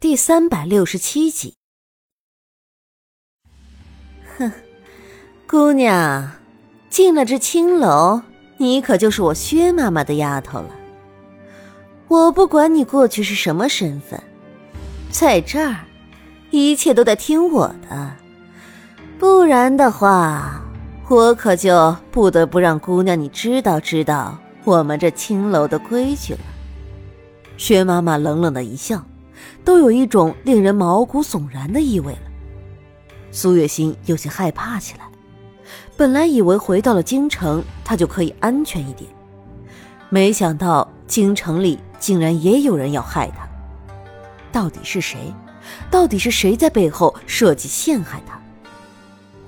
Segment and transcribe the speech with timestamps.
[0.00, 1.56] 第三百六十七集。
[4.38, 4.50] 哼，
[5.46, 6.30] 姑娘，
[6.88, 8.22] 进了这青楼，
[8.56, 10.70] 你可就是我薛妈妈的丫头了。
[12.08, 14.18] 我不管你过去是什么身份，
[15.10, 15.84] 在这儿，
[16.50, 18.16] 一切都得听我的，
[19.18, 20.62] 不然的话，
[21.10, 26.40] 我可就不得不让姑娘你知道知道我们这青楼的规矩了。
[27.58, 29.04] 薛妈妈冷冷的一笑。
[29.64, 32.20] 都有一种令人毛骨悚然的意味了。
[33.30, 35.04] 苏月心有些害怕起来。
[35.96, 39.10] 本来以为回到了京城，她就可以安全一点，
[40.08, 43.46] 没想到京城里竟然也有人要害她。
[44.50, 45.32] 到底是谁？
[45.90, 48.40] 到底是谁在背后设计陷害她？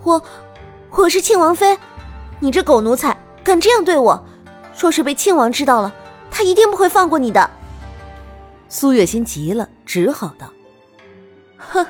[0.04, 0.22] 我，
[0.90, 1.78] 我是庆王妃。
[2.38, 4.24] 你这狗奴才敢这样对我，
[4.78, 5.92] 若是被庆王知道了，
[6.30, 7.50] 他一定不会放过你的。
[8.74, 10.50] 苏月心急了，只好道
[11.58, 11.86] ：“哼，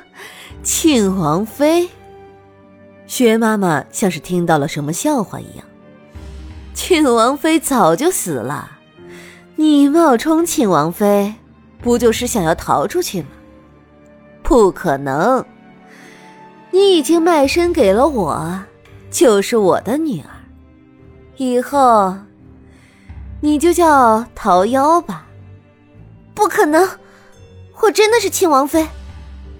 [0.64, 1.88] 庆王妃。”
[3.06, 5.64] 薛妈妈像是听到了什么笑话一样。
[6.74, 8.78] 庆王妃早就死了，
[9.54, 11.32] 你冒充庆王妃，
[11.80, 13.28] 不就是想要逃出去吗？
[14.42, 15.46] 不可能，
[16.72, 18.60] 你已经卖身给了我，
[19.08, 20.30] 就是我的女儿，
[21.36, 22.16] 以后
[23.40, 25.28] 你就叫桃夭吧。
[26.34, 26.88] 不可能，
[27.80, 28.88] 我真的是亲王妃，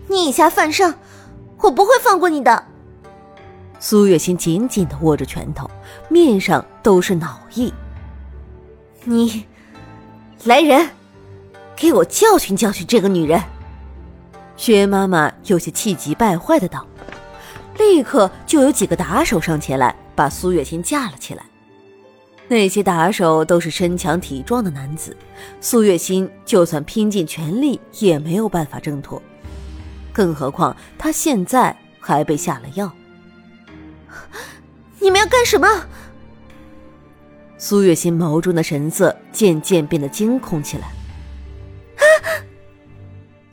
[0.09, 0.95] 你以下犯上，
[1.59, 2.65] 我不会放过你的。
[3.79, 5.71] 苏月心紧紧的握着拳头，
[6.09, 7.73] 面上都是恼意。
[9.05, 9.45] 你，
[10.45, 10.89] 来人，
[11.75, 13.43] 给我教训教训这个女人！
[14.57, 16.87] 薛妈妈有些气急败坏的道，
[17.77, 21.43] 立刻就有几个打手上前来，把苏月心架了起来。
[22.53, 25.17] 那些打手都是身强体壮的男子，
[25.59, 29.23] 苏月心就算拼尽全力也没有办法挣脱，
[30.13, 32.93] 更何况他现在还被下了药。
[34.99, 35.67] 你们要干什么？
[37.57, 40.89] 苏月心眸中的神色渐渐变得惊恐起来。
[41.97, 42.05] 啊！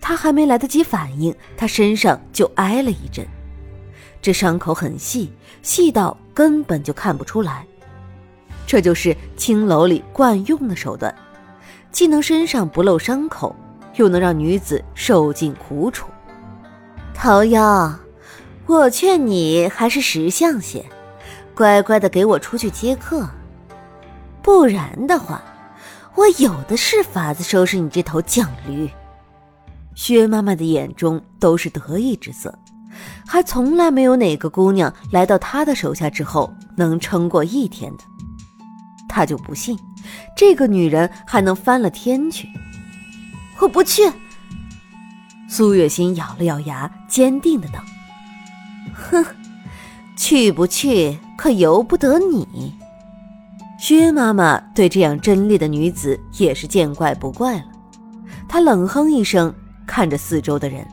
[0.02, 3.26] 他还没来得及反应，他身上就挨了一阵，
[4.22, 7.66] 这伤口很细，细到根本就看不出来。
[8.70, 11.12] 这就是青楼里惯用的手段，
[11.92, 13.56] 既能身上不露伤口，
[13.96, 16.08] 又能让女子受尽苦楚。
[17.12, 17.92] 桃夭，
[18.68, 20.86] 我劝你还是识相些，
[21.56, 23.28] 乖乖的给我出去接客，
[24.44, 25.42] 不然的话，
[26.14, 28.88] 我有的是法子收拾你这头犟驴。
[29.96, 32.54] 薛妈妈的眼中都是得意之色，
[33.26, 38.04] 还从来没有哪个姑娘来到她的手下之后能撑过一天的。
[39.10, 39.78] 他就不信，
[40.38, 42.48] 这个女人还能翻了天去。
[43.60, 44.10] 我不去。
[45.50, 47.80] 苏月心咬了咬牙，坚定的道
[48.94, 49.26] ：“哼，
[50.16, 52.74] 去不去可由不得你。”
[53.80, 57.66] 薛妈妈对这样贞烈的女子也是见怪不怪了。
[58.48, 59.54] 她冷哼一声，
[59.88, 60.86] 看着四周的人：“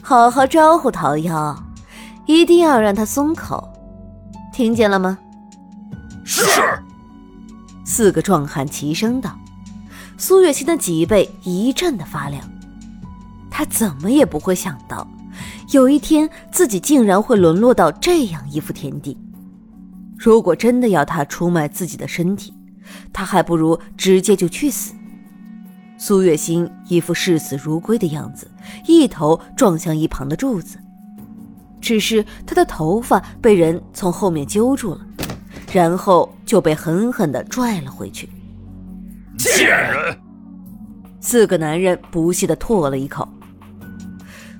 [0.00, 1.54] 好好招呼桃夭，
[2.26, 3.68] 一定要让她松口，
[4.52, 5.18] 听见了吗？”
[6.24, 6.42] 是。
[7.92, 9.36] 四个壮汉齐声道
[10.16, 12.40] ：“苏月心的脊背一阵的发凉，
[13.50, 15.04] 他怎么也不会想到，
[15.72, 19.18] 有一天自己竟然会沦落到这样一副田地。
[20.16, 22.54] 如果真的要他出卖自己的身体，
[23.12, 24.94] 他还不如直接就去死。”
[25.98, 28.48] 苏月心一副视死如归的样子，
[28.86, 30.78] 一头撞向一旁的柱子，
[31.80, 35.00] 只是他的头发被人从后面揪住了。
[35.72, 38.28] 然后就被狠狠的拽了回去。
[39.38, 40.18] 贱人！
[41.20, 43.28] 四个男人不屑的唾了一口。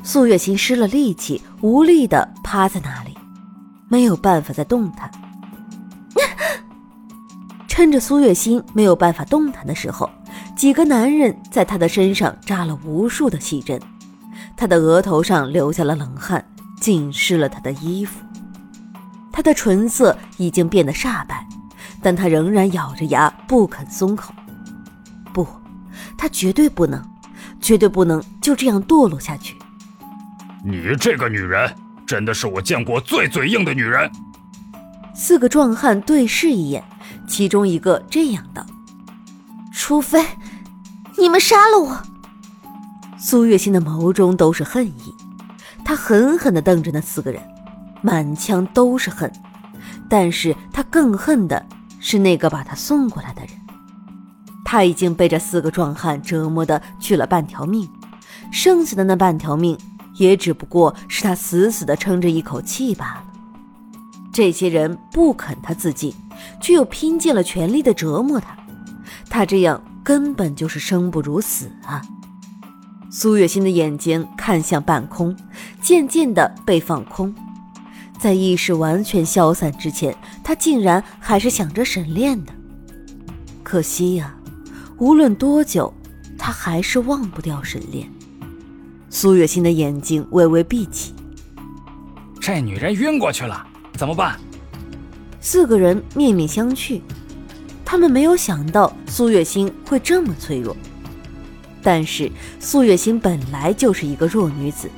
[0.03, 3.15] 苏月心失了力气，无力的趴在那里，
[3.89, 5.11] 没有办法再动弹。
[7.69, 10.09] 趁着苏月心没有办法动弹的时候，
[10.57, 13.81] 几个男人在他的身上扎了无数的细针，
[14.57, 16.43] 他的额头上流下了冷汗，
[16.81, 18.19] 浸湿了他的衣服。
[19.33, 21.47] 他的唇色已经变得煞白，
[22.03, 24.35] 但他仍然咬着牙不肯松口。
[25.33, 25.47] 不，
[26.19, 27.03] 他绝对不能，
[27.61, 29.57] 绝对不能就这样堕落下去。
[30.65, 31.75] 你这个女人，
[32.05, 34.11] 真的是我见过最嘴硬的女人。
[35.15, 36.83] 四个壮汉对视一眼，
[37.29, 38.65] 其中一个这样道
[39.73, 40.25] ：“除非
[41.17, 42.03] 你们杀了我。”
[43.19, 45.15] 苏月心的眸中都是恨意，
[45.85, 47.43] 她狠狠地瞪着那四个人。
[48.03, 49.31] 满腔都是恨，
[50.09, 51.65] 但是他更恨的
[51.99, 53.51] 是那个把他送过来的人。
[54.65, 57.89] 他已经被这四个壮汉折磨的去了半条命，
[58.53, 59.77] 剩下的那半条命，
[60.15, 63.25] 也只不过是他死死的撑着一口气罢了。
[64.33, 66.15] 这些人不肯他自尽，
[66.61, 68.57] 却又拼尽了全力的折磨他，
[69.29, 72.01] 他这样根本就是生不如死啊！
[73.11, 75.37] 苏月心的眼睛看向半空，
[75.83, 77.35] 渐渐的被放空，
[78.21, 80.15] 在意识完全消散之前，
[80.45, 82.53] 他竟然还是想着沈炼的。
[83.63, 84.37] 可惜呀，
[84.99, 85.91] 无论多久，
[86.37, 88.07] 他还是忘不掉沈炼。
[89.09, 91.15] 苏月心的眼睛微微闭起，
[92.39, 93.67] 这女人晕过去了。
[93.97, 94.39] 怎么办？
[95.41, 97.01] 四个人面面相觑，
[97.87, 100.77] 他们没有想到苏月心会这么脆弱。
[101.83, 104.91] 但是苏月心本来就是一个弱女子，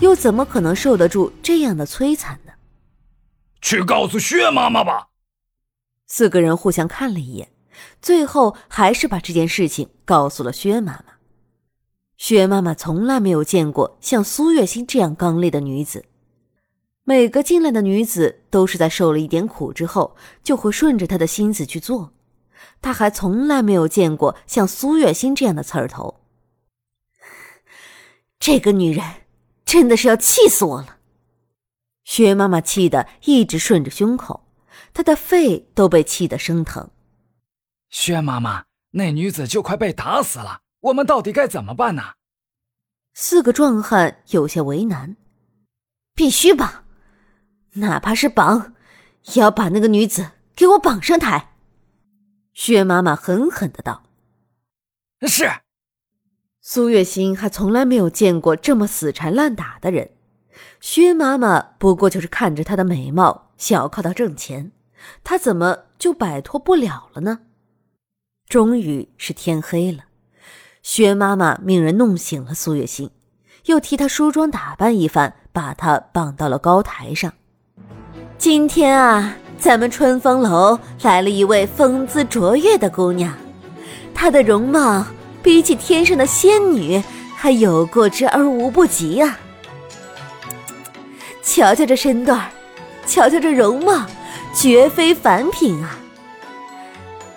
[0.00, 2.47] 又怎么可能受得住这样的摧残呢？
[3.60, 5.08] 去告诉薛妈妈吧。
[6.06, 7.50] 四个人互相看了一眼，
[8.00, 11.04] 最后还是把这件事情告诉了薛妈妈。
[12.16, 16.06] 薛妈妈从来没有见过像苏月心这样刚烈的女子。
[17.04, 22.12] 每个进来的女子都是在受了一点苦之后，就会顺着她的心思去做。
[22.82, 26.20] 她还从来没有见过像苏月心这样的刺儿头。
[28.40, 29.04] 这个女人
[29.64, 30.97] 真的是要气死我了！
[32.08, 34.48] 薛妈妈气得一直顺着胸口，
[34.94, 36.88] 她的肺都被气得生疼。
[37.90, 42.14] 薛妈妈，那女子就快被打死了，我们到底该怎么办呢？
[43.12, 45.16] 四个壮汉有些为难。
[46.14, 46.86] 必须绑！
[47.74, 48.72] 哪怕是绑，
[49.34, 51.56] 也要把那个女子给我绑上台。”
[52.54, 54.04] 薛妈妈狠狠的道。
[55.28, 55.46] “是。”
[56.62, 60.12] 苏月心还从来没有见过这么死缠烂打的人。
[60.80, 64.72] 薛妈妈不过就是看着她的美貌，想要靠她挣钱，
[65.24, 67.40] 她怎么就摆脱不了了呢？
[68.48, 70.04] 终于是天黑了，
[70.82, 73.10] 薛妈妈命人弄醒了苏月心，
[73.66, 77.32] 又替她梳妆打扮一番，把她绑到了高台上。
[78.38, 83.34] 今天啊，咱们春风楼来了一位风姿卓越的姑娘，
[84.14, 85.04] 她的容貌
[85.42, 87.02] 比起天上的仙女
[87.34, 89.38] 还有过之而无不及呀！
[91.48, 92.46] 瞧瞧这身段
[93.06, 94.04] 瞧瞧这容貌，
[94.52, 95.98] 绝非凡品啊！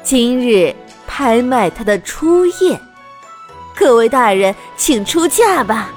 [0.03, 0.75] 今日
[1.07, 2.77] 拍卖她的初夜，
[3.73, 5.93] 各位大人请出价吧。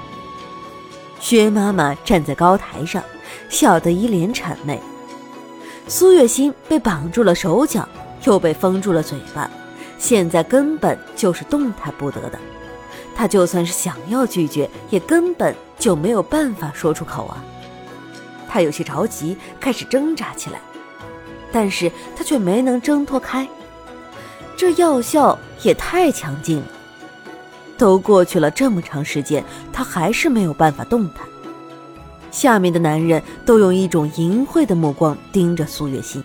[1.19, 3.03] 薛妈妈站在高台上，
[3.49, 4.81] 笑得一脸谄媚。
[5.89, 7.87] 苏月心被绑住了手脚，
[8.23, 9.51] 又被封住了嘴巴，
[9.99, 12.39] 现在根本就是动弹不得的。
[13.17, 17.43] 他就算是想要拒绝，也根本就没有办法说出口啊！
[18.55, 20.61] 他有些着急，开始挣扎起来，
[21.51, 23.49] 但是他却没能挣脱开。
[24.57, 26.67] 这药效也太强劲了，
[27.77, 29.43] 都过去了这么长时间，
[29.73, 31.27] 他还是没有办法动弹。
[32.31, 36.23] 下面的男人都用一种淫秽的目光盯着苏月心，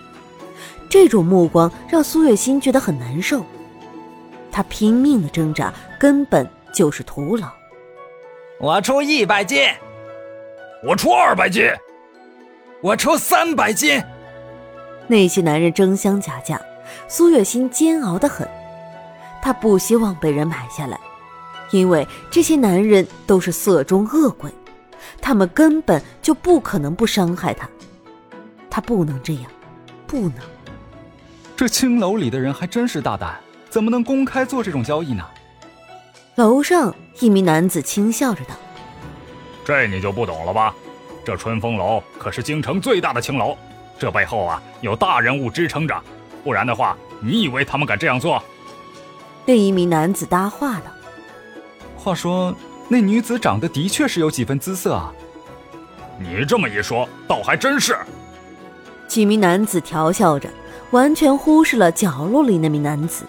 [0.87, 3.43] 这种目光让苏月心觉得很难受。
[4.51, 7.49] 他拼命的挣扎，根本就是徒劳。
[8.59, 9.63] 我出一百斤，
[10.83, 11.65] 我出二百斤，
[12.81, 14.01] 我出三百斤。
[15.07, 16.61] 那些男人争相加价，
[17.07, 18.47] 苏月心煎熬的很。
[19.41, 20.99] 她不希望被人买下来，
[21.71, 24.49] 因为这些男人都是色中恶鬼。
[25.21, 27.68] 他们根本就不可能不伤害她。
[28.69, 29.44] 她不能这样，
[30.07, 30.35] 不能。
[31.57, 33.37] 这青楼里的人还真是大胆，
[33.69, 35.25] 怎么能公开做这种交易呢？
[36.35, 38.56] 楼上一名男子轻笑着道
[39.65, 40.73] ：“这你就不懂了吧？
[41.30, 43.56] 这春风楼可是京城最大的青楼，
[44.00, 45.95] 这背后啊有大人物支撑着，
[46.44, 48.44] 不然的话，你以为他们敢这样做？”
[49.45, 50.92] 另一名男子搭话了
[51.95, 52.56] ：“话说。”
[52.92, 55.14] 那女子长得的确是有几分姿色啊！
[56.18, 57.95] 你这么一说，倒还真是。
[59.07, 60.50] 几名男子调笑着，
[60.90, 63.24] 完全忽视了角落里那名男子。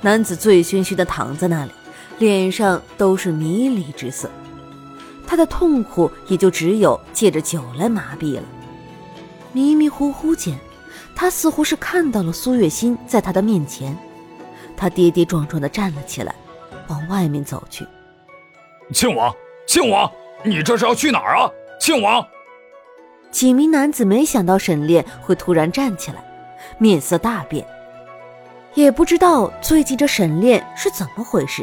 [0.00, 1.70] 男子醉醺醺的躺在那里，
[2.18, 4.28] 脸上都是迷离之色。
[5.28, 8.42] 他的痛苦也就只有借着酒来麻痹了。
[9.52, 10.58] 迷迷糊糊间，
[11.14, 13.94] 他似乎是看到了苏月心在他的面前。
[14.74, 16.34] 他跌跌撞撞的站了起来，
[16.88, 17.86] 往外面走去。
[18.94, 19.30] 庆王，
[19.66, 20.10] 庆王，
[20.42, 21.50] 你这是要去哪儿啊？
[21.78, 22.26] 庆王！
[23.30, 26.24] 几名男子没想到沈炼会突然站起来，
[26.78, 27.66] 面色大变，
[28.72, 31.62] 也不知道最近这沈炼是怎么回事，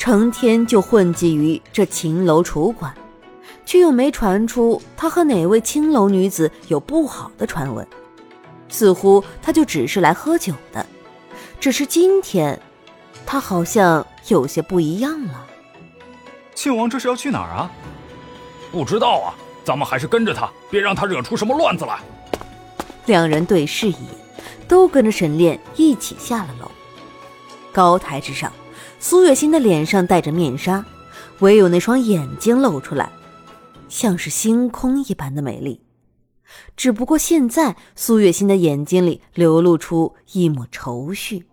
[0.00, 2.90] 成天就混迹于这秦楼楚馆，
[3.66, 7.86] 却又没传出他和哪位青楼女子有不好的传闻，
[8.70, 10.86] 似乎他就只是来喝酒的，
[11.60, 12.58] 只是今天，
[13.26, 15.46] 他好像有些不一样了。
[16.54, 17.70] 庆王这是要去哪儿啊？
[18.72, 21.98] 不知道啊，咱们还是跟着他，别让他惹出什么乱子来。
[23.04, 24.14] 两人对视一眼，
[24.66, 26.70] 都跟着沈炼一起下了楼。
[27.70, 28.50] 高台之上，
[29.02, 30.84] 苏月心的脸上戴着面纱，
[31.38, 33.10] 唯有那双眼睛露出来，
[33.88, 35.80] 像是星空一般的美丽。
[36.76, 41.46] 只不过现在，苏月心的眼睛里流露出一抹愁绪。